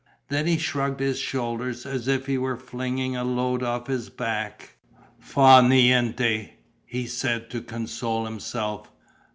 Then 0.29 0.47
he 0.47 0.57
shrugged 0.57 0.99
his 0.99 1.19
shoulders, 1.19 1.85
as 1.85 2.07
if 2.07 2.25
he 2.25 2.35
were 2.39 2.57
flinging 2.57 3.15
a 3.15 3.23
load 3.23 3.61
off 3.61 3.85
his 3.85 4.09
back: 4.09 4.75
"Fa 5.19 5.61
niente!" 5.61 6.53
he 6.87 7.05
said 7.05 7.51
to 7.51 7.61
console 7.61 8.25
himself. 8.25 8.89